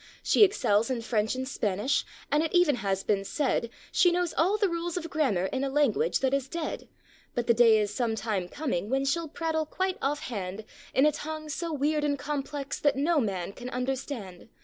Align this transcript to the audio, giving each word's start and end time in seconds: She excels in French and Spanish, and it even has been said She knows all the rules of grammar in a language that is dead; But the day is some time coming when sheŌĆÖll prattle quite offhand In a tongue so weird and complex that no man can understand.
She 0.23 0.43
excels 0.43 0.89
in 0.89 1.01
French 1.01 1.35
and 1.35 1.47
Spanish, 1.47 2.03
and 2.31 2.41
it 2.41 2.51
even 2.55 2.77
has 2.77 3.03
been 3.03 3.23
said 3.23 3.69
She 3.91 4.11
knows 4.11 4.33
all 4.33 4.57
the 4.57 4.67
rules 4.67 4.97
of 4.97 5.11
grammar 5.11 5.45
in 5.45 5.63
a 5.63 5.69
language 5.69 6.21
that 6.21 6.33
is 6.33 6.47
dead; 6.47 6.89
But 7.35 7.45
the 7.45 7.53
day 7.53 7.77
is 7.77 7.93
some 7.93 8.15
time 8.15 8.47
coming 8.49 8.89
when 8.89 9.03
sheŌĆÖll 9.03 9.31
prattle 9.35 9.65
quite 9.67 9.99
offhand 10.01 10.65
In 10.95 11.05
a 11.05 11.11
tongue 11.11 11.49
so 11.49 11.71
weird 11.71 12.03
and 12.03 12.17
complex 12.17 12.79
that 12.79 12.95
no 12.95 13.19
man 13.21 13.51
can 13.53 13.69
understand. 13.69 14.49